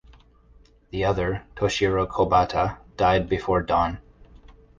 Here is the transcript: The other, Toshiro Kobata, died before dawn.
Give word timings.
The 0.89 1.05
other, 1.05 1.43
Toshiro 1.55 2.07
Kobata, 2.07 2.77
died 2.97 3.29
before 3.29 3.61
dawn. 3.61 3.99